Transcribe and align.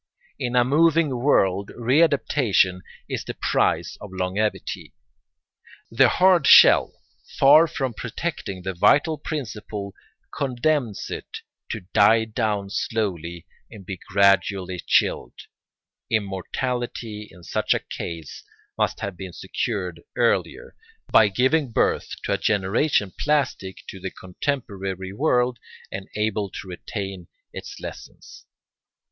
In 0.39 0.55
a 0.55 0.63
moving 0.63 1.15
world 1.15 1.69
readaptation 1.77 2.81
is 3.07 3.23
the 3.23 3.35
price 3.35 3.99
of 4.01 4.11
longevity. 4.11 4.95
The 5.91 6.09
hard 6.09 6.47
shell, 6.47 6.93
far 7.37 7.67
from 7.67 7.93
protecting 7.93 8.63
the 8.63 8.73
vital 8.73 9.19
principle, 9.19 9.93
condemns 10.35 11.11
it 11.11 11.41
to 11.69 11.81
die 11.93 12.25
down 12.25 12.71
slowly 12.71 13.45
and 13.69 13.85
be 13.85 13.99
gradually 14.09 14.79
chilled; 14.87 15.33
immortality 16.09 17.27
in 17.29 17.43
such 17.43 17.75
a 17.75 17.79
case 17.79 18.43
must 18.79 19.01
have 19.01 19.15
been 19.15 19.33
secured 19.33 20.01
earlier, 20.15 20.75
by 21.11 21.27
giving 21.27 21.69
birth 21.71 22.15
to 22.23 22.33
a 22.33 22.39
generation 22.39 23.13
plastic 23.19 23.85
to 23.89 23.99
the 23.99 24.09
contemporary 24.09 25.13
world 25.13 25.59
and 25.91 26.07
able 26.15 26.49
to 26.49 26.67
retain 26.67 27.27
its 27.53 27.79
lessons. 27.79 28.47